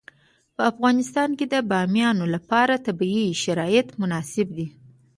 [0.55, 4.67] په افغانستان کې د بامیان لپاره طبیعي شرایط مناسب دي.